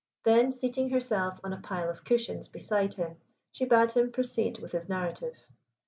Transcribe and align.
Then, 0.25 0.51
seating 0.51 0.89
herself 0.89 1.39
on 1.43 1.53
a 1.53 1.61
pile 1.61 1.87
of 1.87 2.03
cushions 2.03 2.47
beside 2.47 2.95
him, 2.95 3.17
she 3.51 3.65
bade 3.65 3.91
him 3.91 4.11
proceed 4.11 4.57
with 4.57 4.71
his 4.71 4.89
narrative. 4.89 5.35